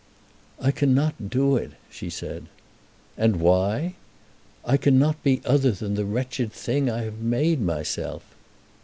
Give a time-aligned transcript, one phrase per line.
[0.59, 2.47] "I cannot do it," she said.
[3.19, 3.93] "And why?"
[4.65, 8.25] "I cannot be other than the wretched thing I have made myself."